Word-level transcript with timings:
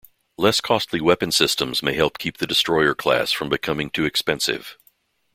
Less 0.35 0.61
costly 0.61 0.99
weapon 0.99 1.31
systems 1.31 1.83
may 1.83 1.93
help 1.93 2.17
keep 2.17 2.37
the 2.37 2.47
destroyer 2.47 2.95
class 2.95 3.31
from 3.31 3.49
becoming 3.49 3.91
too 3.91 4.03
expensive. 4.03 4.75